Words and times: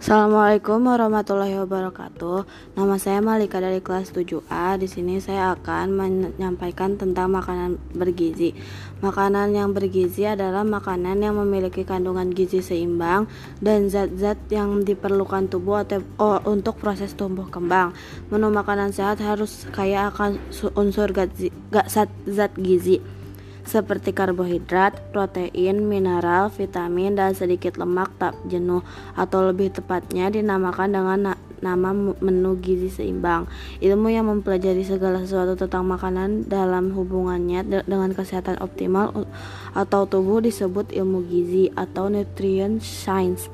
Assalamualaikum 0.00 0.88
warahmatullahi 0.88 1.60
wabarakatuh. 1.60 2.48
Nama 2.72 2.96
saya 2.96 3.20
Malika 3.20 3.60
dari 3.60 3.84
kelas 3.84 4.16
7A. 4.16 4.80
Di 4.80 4.88
sini 4.88 5.20
saya 5.20 5.52
akan 5.52 5.92
menyampaikan 5.92 6.96
tentang 6.96 7.28
makanan 7.28 7.76
bergizi. 7.92 8.56
Makanan 9.04 9.52
yang 9.52 9.76
bergizi 9.76 10.24
adalah 10.24 10.64
makanan 10.64 11.20
yang 11.20 11.36
memiliki 11.36 11.84
kandungan 11.84 12.32
gizi 12.32 12.64
seimbang 12.64 13.28
dan 13.60 13.92
zat-zat 13.92 14.40
yang 14.48 14.88
diperlukan 14.88 15.52
tubuh 15.52 15.84
oh, 16.16 16.40
untuk 16.48 16.80
proses 16.80 17.12
tumbuh 17.12 17.52
kembang. 17.52 17.92
Menu 18.32 18.48
makanan 18.48 18.96
sehat 18.96 19.20
harus 19.20 19.68
kaya 19.68 20.08
akan 20.08 20.40
unsur 20.80 21.12
zat 21.12 22.52
gizi 22.56 23.19
seperti 23.64 24.12
karbohidrat, 24.16 25.12
protein, 25.14 25.86
mineral, 25.86 26.48
vitamin, 26.50 27.16
dan 27.16 27.36
sedikit 27.36 27.76
lemak 27.76 28.10
tak 28.18 28.34
jenuh 28.48 28.84
atau 29.14 29.46
lebih 29.48 29.70
tepatnya 29.72 30.32
dinamakan 30.32 30.88
dengan 30.90 31.18
na 31.20 31.34
nama 31.60 31.92
menu 31.92 32.56
gizi 32.58 32.88
seimbang. 32.88 33.44
Ilmu 33.84 34.08
yang 34.08 34.26
mempelajari 34.32 34.80
segala 34.82 35.20
sesuatu 35.22 35.54
tentang 35.60 35.84
makanan 35.86 36.48
dalam 36.48 36.96
hubungannya 36.96 37.60
de 37.68 37.78
dengan 37.84 38.10
kesehatan 38.16 38.58
optimal 38.64 39.28
atau 39.76 40.08
tubuh 40.08 40.40
disebut 40.40 40.90
ilmu 40.90 41.20
gizi 41.28 41.68
atau 41.76 42.08
nutrient 42.08 42.80
science. 42.80 43.52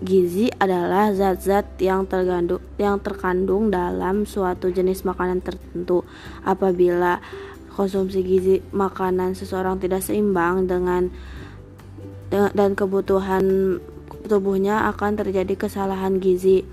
Gizi 0.00 0.48
adalah 0.56 1.12
zat-zat 1.12 1.76
yang 1.76 2.08
tergandung 2.08 2.64
yang 2.80 2.96
terkandung 3.04 3.68
dalam 3.68 4.24
suatu 4.24 4.72
jenis 4.72 5.04
makanan 5.04 5.44
tertentu. 5.44 6.08
Apabila 6.40 7.20
konsumsi 7.80 8.20
gizi 8.20 8.60
makanan 8.76 9.32
seseorang 9.32 9.80
tidak 9.80 10.04
seimbang 10.04 10.68
dengan 10.68 11.08
dan 12.28 12.76
kebutuhan 12.76 13.80
tubuhnya 14.28 14.84
akan 14.92 15.16
terjadi 15.16 15.56
kesalahan 15.56 16.20
gizi 16.20 16.68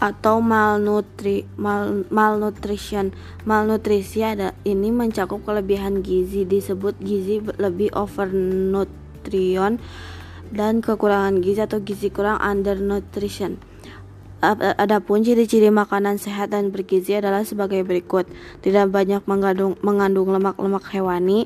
atau 0.00 0.40
malnutri 0.40 1.44
mal, 1.60 2.08
malnutrition. 2.08 3.12
Malnutrisi 3.44 4.24
ada 4.24 4.56
ini 4.64 4.88
mencakup 4.88 5.44
kelebihan 5.44 6.00
gizi 6.00 6.48
disebut 6.48 6.96
gizi 7.04 7.44
lebih 7.60 7.92
overnutrition 7.92 9.76
dan 10.48 10.80
kekurangan 10.80 11.44
gizi 11.44 11.60
atau 11.60 11.84
gizi 11.84 12.08
kurang 12.08 12.40
undernutrition 12.40 13.60
Adapun 14.40 15.20
ciri-ciri 15.20 15.68
makanan 15.68 16.16
sehat 16.16 16.56
dan 16.56 16.72
bergizi 16.72 17.12
adalah 17.12 17.44
sebagai 17.44 17.84
berikut: 17.84 18.24
tidak 18.64 18.88
banyak 18.88 19.20
mengandung 19.28 19.76
mengandung 19.84 20.32
lemak-lemak 20.32 20.88
hewani, 20.96 21.44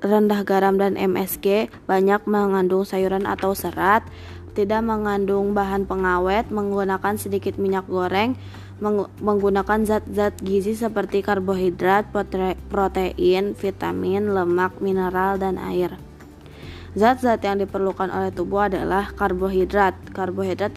rendah 0.00 0.40
garam 0.40 0.80
dan 0.80 0.96
MSG, 0.96 1.68
banyak 1.84 2.24
mengandung 2.24 2.88
sayuran 2.88 3.28
atau 3.28 3.52
serat, 3.52 4.00
tidak 4.56 4.80
mengandung 4.80 5.52
bahan 5.52 5.84
pengawet, 5.84 6.48
menggunakan 6.48 7.20
sedikit 7.20 7.60
minyak 7.60 7.84
goreng, 7.84 8.32
menggunakan 9.20 9.84
zat-zat 9.84 10.40
gizi 10.40 10.72
seperti 10.72 11.20
karbohidrat, 11.20 12.08
protein, 12.72 13.52
vitamin, 13.52 14.32
lemak, 14.32 14.80
mineral, 14.80 15.36
dan 15.36 15.60
air. 15.60 16.00
Zat-zat 16.92 17.40
yang 17.40 17.56
diperlukan 17.56 18.12
oleh 18.12 18.28
tubuh 18.28 18.68
adalah 18.68 19.16
karbohidrat. 19.16 19.96
Karbohidrat 20.12 20.76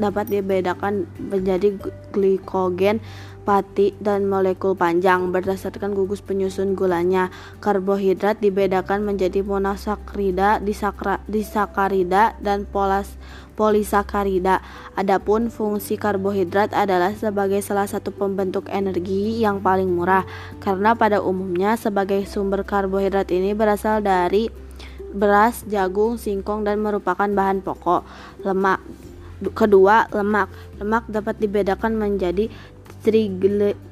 dapat 0.00 0.24
dibedakan 0.32 1.04
menjadi 1.20 1.76
glikogen, 2.16 3.04
pati, 3.44 3.92
dan 4.00 4.24
molekul 4.24 4.72
panjang 4.72 5.28
berdasarkan 5.28 5.92
gugus 5.92 6.24
penyusun 6.24 6.72
gulanya. 6.72 7.28
Karbohidrat 7.60 8.40
dibedakan 8.40 9.04
menjadi 9.04 9.44
monosakrida, 9.44 10.64
disakra, 10.64 11.20
disakarida, 11.28 12.32
dan 12.40 12.64
polas, 12.64 13.12
polisakarida. 13.52 14.64
Adapun 14.96 15.52
fungsi 15.52 16.00
karbohidrat 16.00 16.72
adalah 16.72 17.12
sebagai 17.12 17.60
salah 17.60 17.84
satu 17.84 18.16
pembentuk 18.16 18.64
energi 18.72 19.44
yang 19.44 19.60
paling 19.60 19.92
murah 19.92 20.24
karena 20.64 20.96
pada 20.96 21.20
umumnya 21.20 21.76
sebagai 21.76 22.24
sumber 22.24 22.64
karbohidrat 22.64 23.28
ini 23.28 23.52
berasal 23.52 24.00
dari 24.00 24.67
beras, 25.14 25.64
jagung, 25.68 26.16
singkong 26.20 26.64
dan 26.64 26.80
merupakan 26.80 27.28
bahan 27.28 27.64
pokok. 27.64 28.04
Lemak 28.44 28.80
kedua, 29.54 30.10
lemak. 30.10 30.50
Lemak 30.82 31.06
dapat 31.06 31.38
dibedakan 31.38 31.94
menjadi 31.94 32.50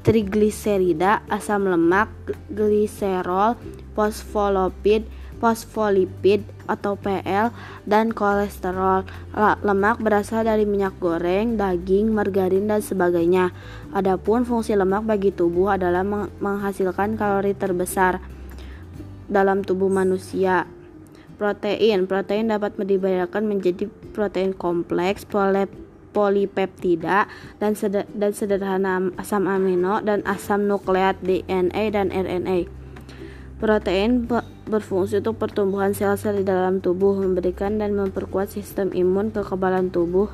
trigliserida, 0.02 1.22
asam 1.30 1.70
lemak, 1.70 2.10
gliserol, 2.50 3.54
fosfolipid, 3.94 5.06
fosfolipid 5.38 6.42
atau 6.66 6.98
PL 6.98 7.54
dan 7.86 8.10
kolesterol. 8.10 9.06
Lemak 9.62 10.02
berasal 10.02 10.42
dari 10.42 10.66
minyak 10.66 10.98
goreng, 10.98 11.54
daging, 11.54 12.10
margarin 12.10 12.66
dan 12.66 12.82
sebagainya. 12.82 13.54
Adapun 13.94 14.42
fungsi 14.42 14.74
lemak 14.74 15.06
bagi 15.06 15.30
tubuh 15.30 15.78
adalah 15.78 16.02
menghasilkan 16.42 17.14
kalori 17.14 17.54
terbesar 17.54 18.18
dalam 19.30 19.62
tubuh 19.62 19.88
manusia. 19.88 20.66
Protein. 21.36 22.08
Protein 22.08 22.48
dapat 22.48 22.80
dibedakan 22.80 23.44
menjadi 23.48 23.92
protein 24.16 24.56
kompleks, 24.56 25.28
polipeptida, 26.16 27.28
dan, 27.60 27.72
dan 28.16 28.32
sederhana 28.32 29.12
asam 29.20 29.44
amino 29.44 30.00
dan 30.00 30.24
asam 30.24 30.64
nukleat 30.64 31.20
DNA 31.20 31.92
dan 31.92 32.08
RNA. 32.08 32.68
Protein 33.56 34.28
berfungsi 34.68 35.24
untuk 35.24 35.40
pertumbuhan 35.40 35.96
sel-sel 35.96 36.40
di 36.40 36.44
dalam 36.44 36.84
tubuh, 36.84 37.16
memberikan 37.16 37.80
dan 37.80 37.96
memperkuat 37.96 38.52
sistem 38.52 38.92
imun, 38.92 39.32
kekebalan 39.32 39.88
tubuh, 39.88 40.28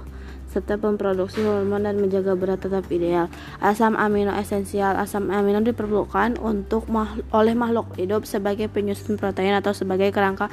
serta 0.52 0.76
memproduksi 0.76 1.40
hormon 1.40 1.88
dan 1.88 1.96
menjaga 1.96 2.36
berat 2.36 2.60
tetap 2.60 2.84
ideal. 2.92 3.32
Asam 3.64 3.96
amino 3.96 4.36
esensial. 4.36 5.00
Asam 5.00 5.32
amino 5.32 5.64
diperlukan 5.64 6.36
untuk 6.44 6.84
oleh 7.32 7.54
makhluk 7.56 7.96
hidup 7.96 8.28
sebagai 8.28 8.68
penyusun 8.68 9.16
protein 9.16 9.56
atau 9.56 9.72
sebagai 9.72 10.12
kerangka 10.12 10.52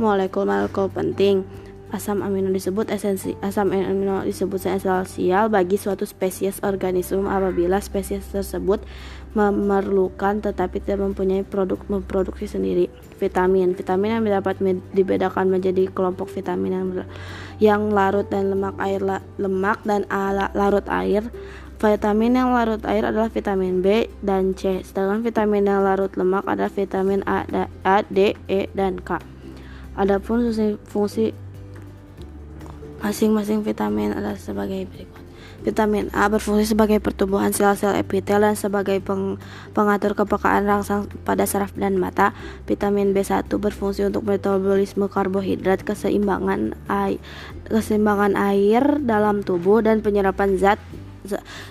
molekul-molekul 0.00 0.88
penting. 0.88 1.44
Asam 1.94 2.26
amino 2.26 2.50
disebut 2.50 2.90
esensi. 2.90 3.38
Asam 3.38 3.70
amino 3.70 4.24
disebut 4.26 4.64
esensial 4.66 5.46
bagi 5.52 5.78
suatu 5.78 6.02
spesies 6.08 6.58
organisme 6.64 7.28
apabila 7.28 7.78
spesies 7.78 8.26
tersebut 8.32 8.82
memerlukan 9.34 10.38
tetapi 10.38 10.78
tidak 10.78 11.10
mempunyai 11.10 11.42
produk 11.42 11.78
memproduksi 11.90 12.46
sendiri. 12.46 12.86
Vitamin. 13.18 13.74
Vitamin 13.74 14.18
yang 14.18 14.24
dapat 14.26 14.58
dibedakan 14.94 15.50
menjadi 15.50 15.90
kelompok 15.90 16.30
vitamin 16.30 16.72
yang, 16.72 16.88
yang 17.58 17.82
larut 17.90 18.26
dan 18.30 18.54
lemak 18.54 18.78
air 18.78 19.02
lemak 19.38 19.82
dan 19.82 20.06
larut 20.54 20.86
air. 20.90 21.26
Vitamin 21.74 22.32
yang 22.38 22.54
larut 22.54 22.80
air 22.86 23.04
adalah 23.04 23.28
vitamin 23.28 23.82
B 23.82 24.08
dan 24.22 24.54
C, 24.54 24.80
sedangkan 24.86 25.26
vitamin 25.26 25.66
yang 25.66 25.82
larut 25.82 26.14
lemak 26.14 26.46
adalah 26.46 26.70
vitamin 26.70 27.20
A, 27.26 27.44
A 27.82 28.06
D, 28.06 28.38
E, 28.46 28.70
dan 28.72 29.02
K. 29.02 29.18
Adapun 29.98 30.48
fungsi 30.86 31.34
masing-masing 33.02 33.60
vitamin 33.60 34.16
adalah 34.16 34.38
sebagai 34.38 34.86
berikut. 34.88 35.23
Vitamin 35.64 36.12
A 36.12 36.28
berfungsi 36.28 36.76
sebagai 36.76 37.00
pertumbuhan 37.00 37.50
sel-sel 37.56 37.96
epitel 37.96 38.44
dan 38.44 38.52
sebagai 38.52 39.00
peng 39.00 39.40
pengatur 39.72 40.12
kepekaan 40.12 40.68
rangsang 40.68 41.08
pada 41.24 41.48
saraf 41.48 41.72
dan 41.72 41.96
mata. 41.96 42.36
Vitamin 42.68 43.16
B1 43.16 43.48
berfungsi 43.48 44.04
untuk 44.04 44.28
metabolisme 44.28 45.08
karbohidrat, 45.08 45.80
keseimbangan 45.82 46.76
air, 46.92 47.16
keseimbangan 47.72 48.36
air 48.36 49.00
dalam 49.00 49.40
tubuh 49.40 49.80
dan 49.80 50.04
penyerapan 50.04 50.60
zat 50.60 50.76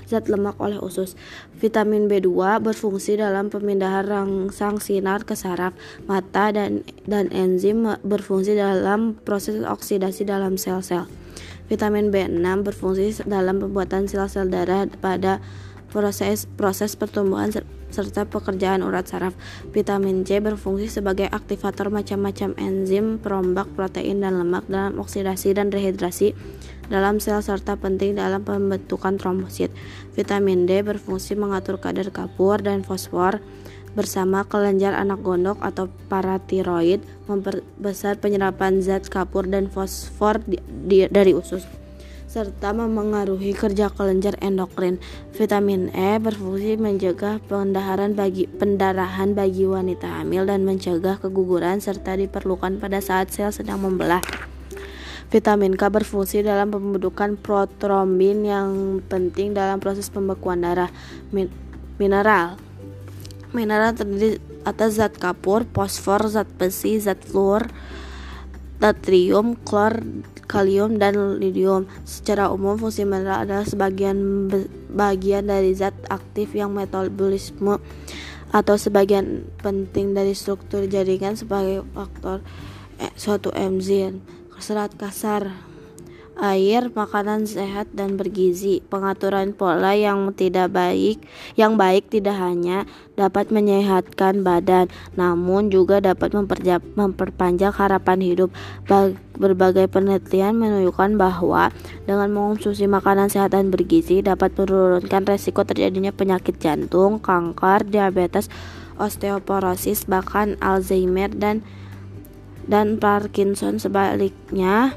zat 0.10 0.26
lemak 0.26 0.58
oleh 0.58 0.82
usus. 0.82 1.14
Vitamin 1.62 2.10
B2 2.10 2.58
berfungsi 2.60 3.22
dalam 3.22 3.54
pemindahan 3.54 4.02
rangsang 4.02 4.82
sinar 4.82 5.24
ke 5.24 5.38
saraf 5.38 5.78
mata 6.10 6.50
dan 6.50 6.82
dan 7.06 7.30
enzim 7.30 7.86
berfungsi 8.02 8.58
dalam 8.58 9.14
proses 9.22 9.62
oksidasi 9.62 10.26
dalam 10.26 10.58
sel-sel. 10.58 11.06
Vitamin 11.74 12.14
B6 12.14 12.38
berfungsi 12.62 13.26
dalam 13.26 13.58
pembuatan 13.58 14.06
sel-sel 14.06 14.46
darah 14.46 14.86
pada 15.02 15.42
proses 15.90 16.46
proses 16.54 16.94
pertumbuhan 16.94 17.50
serta 17.90 18.30
pekerjaan 18.30 18.86
urat 18.86 19.10
saraf. 19.10 19.34
Vitamin 19.74 20.22
C 20.22 20.38
berfungsi 20.38 20.86
sebagai 20.86 21.26
aktivator 21.34 21.90
macam-macam 21.90 22.54
enzim, 22.62 23.18
perombak 23.18 23.74
protein 23.74 24.22
dan 24.22 24.38
lemak 24.38 24.70
dalam 24.70 25.02
oksidasi 25.02 25.58
dan 25.58 25.74
rehidrasi 25.74 26.38
dalam 26.94 27.18
sel 27.18 27.42
serta 27.42 27.74
penting 27.74 28.22
dalam 28.22 28.46
pembentukan 28.46 29.18
trombosit. 29.18 29.74
Vitamin 30.14 30.70
D 30.70 30.86
berfungsi 30.86 31.34
mengatur 31.34 31.82
kadar 31.82 32.14
kapur 32.14 32.62
dan 32.62 32.86
fosfor 32.86 33.42
bersama 33.94 34.46
kelenjar 34.46 34.98
anak 34.98 35.22
gondok 35.22 35.62
atau 35.62 35.90
paratiroid 36.10 37.02
memperbesar 37.30 38.18
penyerapan 38.18 38.82
zat 38.82 39.10
kapur 39.10 39.46
dan 39.46 39.70
fosfor 39.70 40.42
di, 40.44 40.58
di, 40.66 41.06
dari 41.10 41.38
usus 41.38 41.66
serta 42.34 42.74
memengaruhi 42.74 43.54
kerja 43.54 43.94
kelenjar 43.94 44.42
endokrin. 44.42 44.98
Vitamin 45.38 45.94
E 45.94 46.18
berfungsi 46.18 46.82
menjaga 46.82 47.38
pendarahan 47.46 48.18
bagi 48.18 48.50
pendarahan 48.50 49.38
bagi 49.38 49.70
wanita 49.70 50.10
hamil 50.10 50.50
dan 50.50 50.66
mencegah 50.66 51.22
keguguran 51.22 51.78
serta 51.78 52.18
diperlukan 52.18 52.82
pada 52.82 53.06
saat 53.06 53.30
sel 53.30 53.54
sedang 53.54 53.86
membelah. 53.86 54.26
Vitamin 55.30 55.78
K 55.78 55.94
berfungsi 55.94 56.42
dalam 56.42 56.74
pembentukan 56.74 57.38
protrombin 57.38 58.50
yang 58.50 58.98
penting 59.06 59.54
dalam 59.54 59.78
proses 59.78 60.10
pembekuan 60.10 60.66
darah. 60.66 60.90
Min 61.30 61.54
mineral 62.02 62.58
Mineral 63.54 63.94
terdiri 63.94 64.42
atas 64.66 64.98
zat 64.98 65.16
kapur, 65.22 65.64
fosfor, 65.70 66.26
zat 66.26 66.50
besi, 66.58 66.98
zat 66.98 67.22
fluor, 67.22 67.70
natrium, 68.82 69.54
klor, 69.62 70.02
kalium, 70.50 70.98
dan 70.98 71.38
lithium. 71.38 71.86
Secara 72.04 72.50
umum, 72.50 72.76
fungsi 72.82 73.06
mineral 73.06 73.46
adalah 73.46 73.66
sebagian 73.70 74.50
bagian 74.90 75.48
dari 75.48 75.72
zat 75.78 75.94
aktif 76.10 76.58
yang 76.58 76.74
metabolisme 76.74 77.78
atau 78.54 78.76
sebagian 78.78 79.50
penting 79.66 80.14
dari 80.14 80.38
struktur 80.38 80.86
jaringan 80.86 81.34
sebagai 81.34 81.82
faktor 81.98 82.46
eh, 83.02 83.10
suatu 83.18 83.50
enzim 83.58 84.22
serat 84.62 84.94
kasar 84.94 85.73
air, 86.40 86.90
makanan 86.90 87.46
sehat 87.46 87.94
dan 87.94 88.18
bergizi. 88.18 88.82
Pengaturan 88.90 89.54
pola 89.54 89.94
yang 89.94 90.34
tidak 90.34 90.74
baik, 90.74 91.22
yang 91.54 91.78
baik 91.78 92.10
tidak 92.10 92.38
hanya 92.38 92.90
dapat 93.14 93.54
menyehatkan 93.54 94.42
badan, 94.42 94.90
namun 95.14 95.70
juga 95.70 96.02
dapat 96.02 96.34
memperpanjang 96.98 97.74
harapan 97.74 98.20
hidup. 98.22 98.50
Berbagai 99.34 99.90
penelitian 99.90 100.58
menunjukkan 100.62 101.18
bahwa 101.18 101.74
dengan 102.06 102.30
mengonsumsi 102.30 102.86
makanan 102.86 103.34
sehat 103.34 103.58
dan 103.58 103.74
bergizi 103.74 104.22
dapat 104.22 104.54
menurunkan 104.54 105.26
resiko 105.26 105.66
terjadinya 105.66 106.14
penyakit 106.14 106.62
jantung, 106.62 107.18
kanker, 107.18 107.86
diabetes, 107.90 108.50
osteoporosis, 109.02 110.06
bahkan 110.06 110.54
Alzheimer 110.62 111.34
dan 111.34 111.66
dan 112.64 112.96
Parkinson 112.96 113.76
sebaliknya 113.76 114.96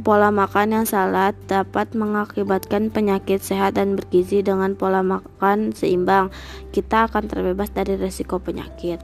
pola 0.00 0.30
makan 0.30 0.80
yang 0.80 0.86
salah 0.86 1.34
dapat 1.50 1.92
mengakibatkan 1.98 2.94
penyakit 2.94 3.42
sehat 3.42 3.74
dan 3.74 3.98
bergizi 3.98 4.40
dengan 4.40 4.78
pola 4.78 5.02
makan 5.02 5.74
seimbang 5.74 6.30
kita 6.70 7.10
akan 7.10 7.26
terbebas 7.26 7.74
dari 7.74 7.98
resiko 7.98 8.38
penyakit 8.38 9.02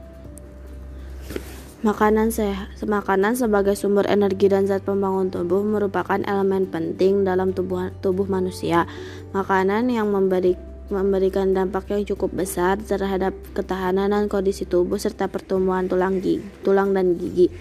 Makanan 1.85 2.35
sehat, 2.35 2.73
makanan 2.83 3.39
sebagai 3.39 3.79
sumber 3.79 4.11
energi 4.11 4.51
dan 4.51 4.67
zat 4.67 4.83
pembangun 4.83 5.31
tubuh 5.31 5.63
merupakan 5.63 6.19
elemen 6.25 6.67
penting 6.67 7.23
dalam 7.23 7.55
tubuh 7.55 7.95
tubuh 8.03 8.27
manusia. 8.27 8.91
Makanan 9.31 9.87
yang 9.93 10.11
memberi 10.11 10.59
memberikan 10.91 11.55
dampak 11.55 11.93
yang 11.95 12.03
cukup 12.03 12.33
besar 12.33 12.81
terhadap 12.83 13.37
ketahanan 13.55 14.11
dan 14.11 14.27
kondisi 14.27 14.67
tubuh 14.67 14.99
serta 14.99 15.31
pertumbuhan 15.31 15.87
tulang 15.87 16.19
gigi, 16.19 16.43
tulang 16.67 16.91
dan 16.91 17.15
gigi. 17.21 17.55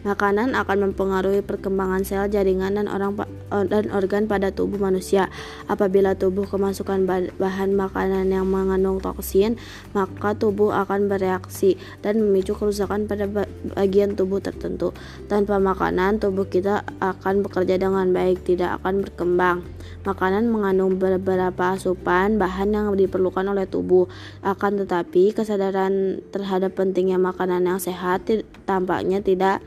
Makanan 0.00 0.56
akan 0.56 0.90
mempengaruhi 0.90 1.44
perkembangan 1.44 2.08
sel, 2.08 2.24
jaringan 2.32 2.72
dan 2.72 2.88
orang 2.88 3.20
dan 3.68 3.92
organ 3.92 4.24
pada 4.24 4.48
tubuh 4.48 4.80
manusia. 4.80 5.28
Apabila 5.68 6.16
tubuh 6.16 6.48
kemasukan 6.48 7.04
bahan 7.36 7.76
makanan 7.76 8.32
yang 8.32 8.48
mengandung 8.48 8.96
toksin, 8.96 9.60
maka 9.92 10.32
tubuh 10.32 10.72
akan 10.72 11.12
bereaksi 11.12 11.76
dan 12.00 12.16
memicu 12.16 12.56
kerusakan 12.56 13.04
pada 13.04 13.28
bagian 13.76 14.16
tubuh 14.16 14.40
tertentu. 14.40 14.96
Tanpa 15.28 15.60
makanan, 15.60 16.16
tubuh 16.16 16.48
kita 16.48 16.80
akan 17.04 17.44
bekerja 17.44 17.76
dengan 17.76 18.08
baik, 18.16 18.40
tidak 18.48 18.80
akan 18.80 19.04
berkembang. 19.04 19.68
Makanan 20.00 20.48
mengandung 20.48 20.96
beberapa 20.96 21.76
asupan 21.76 22.40
bahan 22.40 22.72
yang 22.72 22.86
diperlukan 22.96 23.44
oleh 23.44 23.68
tubuh. 23.68 24.08
Akan 24.40 24.80
tetapi, 24.80 25.36
kesadaran 25.36 26.24
terhadap 26.32 26.72
pentingnya 26.72 27.20
makanan 27.20 27.68
yang 27.68 27.76
sehat 27.76 28.24
tampaknya 28.64 29.18
tidak 29.20 29.58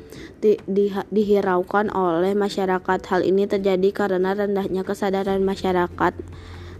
di, 0.44 0.60
di, 0.68 0.92
dihiraukan 0.92 1.88
oleh 1.95 2.36
masyarakat. 2.36 3.00
Hal 3.07 3.24
ini 3.24 3.48
terjadi 3.48 3.95
karena 3.95 4.36
rendahnya 4.36 4.84
kesadaran 4.84 5.40
masyarakat. 5.48 6.13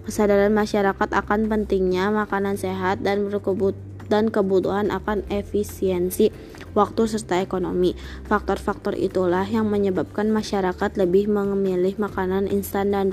Kesadaran 0.04 0.52
masyarakat 0.52 1.10
akan 1.16 1.48
pentingnya 1.48 2.12
makanan 2.12 2.60
sehat 2.60 3.00
dan 3.08 3.32
berkebut 3.32 3.80
dan 4.12 4.28
kebutuhan 4.28 4.92
akan 4.92 5.24
efisiensi 5.32 6.36
waktu 6.76 7.08
serta 7.08 7.40
ekonomi. 7.40 7.96
Faktor-faktor 8.28 9.00
itulah 9.00 9.48
yang 9.48 9.72
menyebabkan 9.72 10.28
masyarakat 10.28 11.00
lebih 11.00 11.32
memilih 11.32 11.96
makanan 11.96 12.52
instan 12.52 12.92
dan, 12.92 13.08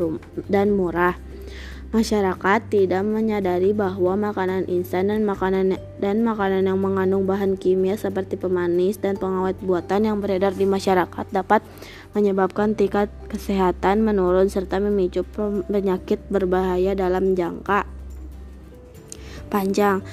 dan 0.50 0.74
murah. 0.74 1.14
Masyarakat 1.90 2.70
tidak 2.70 3.02
menyadari 3.02 3.74
bahwa 3.74 4.14
makanan 4.30 4.70
instan 4.70 5.10
dan 5.10 5.26
makanan 5.26 5.74
dan 5.98 6.22
makanan 6.22 6.70
yang 6.70 6.78
mengandung 6.78 7.26
bahan 7.26 7.58
kimia 7.58 7.98
seperti 7.98 8.38
pemanis 8.38 9.02
dan 9.02 9.18
pengawet 9.18 9.58
buatan 9.58 10.06
yang 10.06 10.22
beredar 10.22 10.54
di 10.54 10.70
masyarakat 10.70 11.26
dapat 11.34 11.66
menyebabkan 12.14 12.78
tingkat 12.78 13.10
kesehatan 13.26 14.06
menurun 14.06 14.46
serta 14.46 14.78
memicu 14.78 15.26
penyakit 15.66 16.22
berbahaya 16.30 16.94
dalam 16.94 17.34
jangka 17.34 17.90
panjang. 19.50 20.06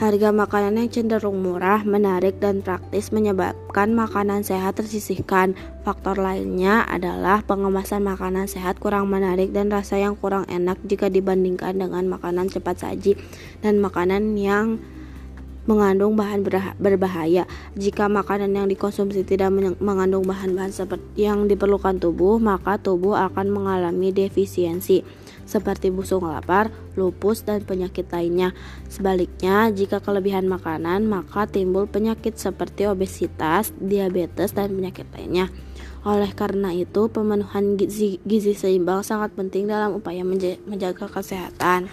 Harga 0.00 0.32
makanan 0.32 0.80
yang 0.80 0.88
cenderung 0.88 1.44
murah, 1.44 1.84
menarik, 1.84 2.40
dan 2.40 2.64
praktis 2.64 3.12
menyebabkan 3.12 3.92
makanan 3.92 4.40
sehat 4.40 4.80
tersisihkan. 4.80 5.52
Faktor 5.84 6.16
lainnya 6.16 6.88
adalah 6.88 7.44
pengemasan 7.44 8.08
makanan 8.08 8.48
sehat 8.48 8.80
kurang 8.80 9.12
menarik 9.12 9.52
dan 9.52 9.68
rasa 9.68 10.00
yang 10.00 10.16
kurang 10.16 10.48
enak 10.48 10.80
jika 10.88 11.12
dibandingkan 11.12 11.76
dengan 11.76 12.16
makanan 12.16 12.48
cepat 12.48 12.80
saji 12.80 13.12
dan 13.60 13.76
makanan 13.76 14.40
yang 14.40 14.80
mengandung 15.68 16.16
bahan 16.16 16.48
berbahaya. 16.80 17.44
Jika 17.76 18.08
makanan 18.08 18.56
yang 18.56 18.72
dikonsumsi 18.72 19.20
tidak 19.28 19.52
mengandung 19.84 20.24
bahan-bahan 20.24 20.72
seperti 20.72 21.28
yang 21.28 21.44
diperlukan 21.44 22.00
tubuh, 22.00 22.40
maka 22.40 22.80
tubuh 22.80 23.20
akan 23.20 23.52
mengalami 23.52 24.16
defisiensi 24.16 25.04
seperti 25.50 25.90
busung 25.90 26.30
lapar, 26.30 26.70
lupus, 26.94 27.42
dan 27.42 27.66
penyakit 27.66 28.06
lainnya. 28.14 28.54
Sebaliknya, 28.86 29.74
jika 29.74 29.98
kelebihan 29.98 30.46
makanan, 30.46 31.10
maka 31.10 31.50
timbul 31.50 31.90
penyakit 31.90 32.38
seperti 32.38 32.86
obesitas, 32.86 33.74
diabetes, 33.82 34.54
dan 34.54 34.70
penyakit 34.70 35.10
lainnya. 35.10 35.50
Oleh 36.06 36.30
karena 36.32 36.70
itu, 36.70 37.10
pemenuhan 37.10 37.74
gizi, 37.74 38.22
gizi 38.22 38.54
seimbang 38.54 39.02
sangat 39.02 39.34
penting 39.34 39.66
dalam 39.66 39.98
upaya 39.98 40.22
menjaga 40.22 41.10
kesehatan. 41.10 41.90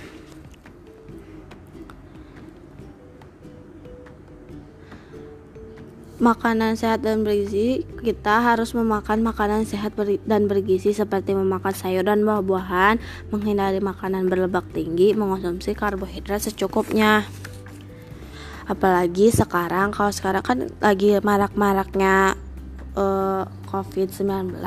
Makanan 6.17 6.73
sehat 6.77 7.05
dan 7.05 7.21
bergizi, 7.21 7.85
kita 8.01 8.41
harus 8.41 8.73
memakan 8.73 9.21
makanan 9.21 9.65
sehat 9.69 9.93
dan 10.25 10.49
bergizi 10.49 10.93
seperti 10.93 11.37
memakan 11.37 11.73
sayur 11.73 12.05
dan 12.05 12.25
buah-buahan, 12.25 12.97
menghindari 13.29 13.77
makanan 13.77 14.25
berlemak 14.25 14.65
tinggi, 14.73 15.13
mengonsumsi 15.13 15.77
karbohidrat 15.77 16.41
secukupnya. 16.41 17.25
Apalagi 18.67 19.31
sekarang, 19.31 19.95
kalau 19.95 20.11
sekarang 20.11 20.43
kan 20.43 20.57
lagi 20.83 21.15
marak-maraknya 21.23 22.35
uh, 22.97 23.47
COVID-19. 23.67 24.57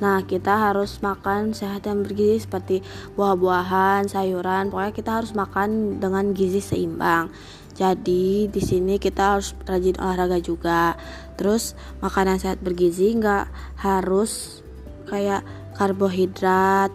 Nah, 0.00 0.18
kita 0.24 0.70
harus 0.70 1.02
makan 1.02 1.52
sehat 1.52 1.84
dan 1.84 2.06
bergizi 2.06 2.46
seperti 2.46 2.80
buah-buahan, 3.18 4.06
sayuran. 4.06 4.70
Pokoknya 4.70 4.94
kita 4.94 5.10
harus 5.18 5.34
makan 5.34 5.98
dengan 5.98 6.30
gizi 6.30 6.62
seimbang. 6.62 7.28
Jadi 7.74 8.46
di 8.46 8.62
sini 8.62 9.02
kita 9.02 9.36
harus 9.36 9.52
rajin 9.66 9.98
olahraga 9.98 10.38
juga. 10.38 10.94
Terus 11.34 11.74
makanan 11.98 12.38
sehat 12.38 12.62
bergizi 12.62 13.18
nggak 13.18 13.50
harus 13.82 14.62
kayak 15.10 15.42
karbohidrat 15.74 16.92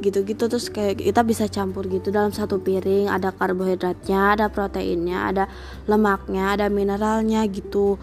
gitu-gitu 0.00 0.48
terus 0.52 0.68
kayak 0.68 1.00
kita 1.00 1.24
bisa 1.24 1.48
campur 1.48 1.88
gitu 1.88 2.12
dalam 2.12 2.28
satu 2.28 2.60
piring 2.60 3.08
ada 3.08 3.32
karbohidratnya 3.32 4.36
ada 4.36 4.52
proteinnya 4.52 5.24
ada 5.24 5.44
lemaknya 5.88 6.52
ada 6.52 6.68
mineralnya 6.68 7.48
gitu 7.48 7.96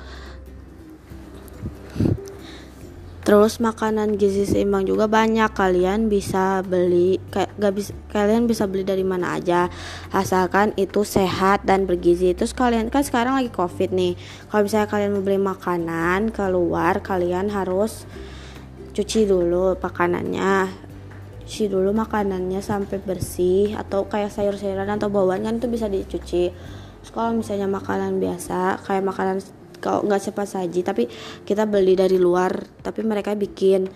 Terus 3.24 3.64
makanan 3.64 4.20
gizi 4.20 4.44
seimbang 4.44 4.84
juga 4.84 5.08
banyak 5.08 5.48
kalian 5.56 6.12
bisa 6.12 6.60
beli 6.60 7.24
kayak 7.32 7.56
bisa 7.72 7.96
kalian 8.12 8.52
bisa 8.52 8.68
beli 8.68 8.84
dari 8.84 9.08
mana 9.08 9.40
aja 9.40 9.72
asalkan 10.12 10.76
itu 10.76 11.08
sehat 11.08 11.64
dan 11.64 11.88
bergizi. 11.88 12.36
Terus 12.36 12.52
kalian 12.52 12.92
kan 12.92 13.08
sekarang 13.08 13.40
lagi 13.40 13.48
covid 13.48 13.96
nih. 13.96 14.20
Kalau 14.52 14.68
misalnya 14.68 14.92
kalian 14.92 15.12
mau 15.16 15.24
beli 15.24 15.40
makanan 15.40 16.36
keluar 16.36 17.00
kalian 17.00 17.48
harus 17.48 18.04
cuci 18.94 19.26
dulu 19.26 19.80
makanannya 19.80 20.70
cuci 21.44 21.68
dulu 21.68 21.92
makanannya 21.92 22.64
sampai 22.64 23.04
bersih 23.04 23.76
atau 23.76 24.08
kayak 24.08 24.32
sayur-sayuran 24.32 24.88
atau 24.96 25.12
bawaan 25.12 25.44
kan 25.44 25.60
itu 25.60 25.68
bisa 25.68 25.92
dicuci. 25.92 26.52
Terus 26.52 27.12
kalau 27.12 27.36
misalnya 27.36 27.68
makanan 27.68 28.20
biasa 28.20 28.80
kayak 28.88 29.04
makanan 29.04 29.44
kalau 29.84 30.08
nggak 30.08 30.32
cepat 30.32 30.48
saji 30.48 30.80
tapi 30.88 31.12
kita 31.44 31.68
beli 31.68 32.00
dari 32.00 32.16
luar 32.16 32.64
tapi 32.80 33.04
mereka 33.04 33.36
bikin 33.36 33.92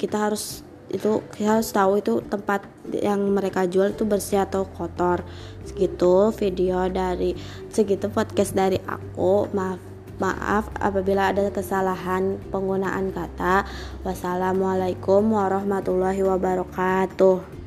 kita 0.00 0.32
harus 0.32 0.64
itu 0.90 1.22
kita 1.36 1.60
harus 1.60 1.70
tahu 1.70 2.02
itu 2.02 2.18
tempat 2.26 2.66
yang 2.90 3.22
mereka 3.30 3.68
jual 3.68 3.94
itu 3.94 4.02
bersih 4.08 4.42
atau 4.42 4.66
kotor 4.66 5.22
segitu 5.62 6.34
video 6.34 6.88
dari 6.90 7.36
segitu 7.70 8.10
podcast 8.10 8.56
dari 8.56 8.80
aku 8.82 9.46
maaf 9.54 9.90
maaf 10.20 10.68
apabila 10.76 11.32
ada 11.32 11.48
kesalahan 11.48 12.36
penggunaan 12.52 13.08
kata. 13.10 13.64
Wassalamualaikum 14.04 15.32
warahmatullahi 15.32 16.20
wabarakatuh. 16.20 17.59